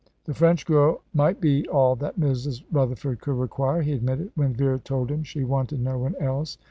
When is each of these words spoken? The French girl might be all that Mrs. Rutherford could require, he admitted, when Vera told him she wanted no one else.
The 0.25 0.33
French 0.33 0.65
girl 0.65 1.03
might 1.13 1.39
be 1.39 1.67
all 1.67 1.95
that 1.97 2.19
Mrs. 2.19 2.63
Rutherford 2.71 3.21
could 3.21 3.35
require, 3.35 3.83
he 3.83 3.93
admitted, 3.93 4.31
when 4.33 4.51
Vera 4.55 4.79
told 4.79 5.11
him 5.11 5.21
she 5.21 5.43
wanted 5.43 5.79
no 5.79 5.99
one 5.99 6.15
else. 6.19 6.57